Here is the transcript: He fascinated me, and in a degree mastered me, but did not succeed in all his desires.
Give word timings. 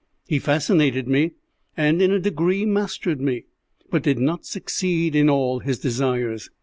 He 0.27 0.39
fascinated 0.39 1.07
me, 1.07 1.33
and 1.77 2.01
in 2.01 2.09
a 2.09 2.17
degree 2.19 2.65
mastered 2.65 3.21
me, 3.21 3.45
but 3.91 4.01
did 4.01 4.17
not 4.17 4.47
succeed 4.47 5.13
in 5.15 5.29
all 5.29 5.59
his 5.59 5.77
desires. 5.77 6.49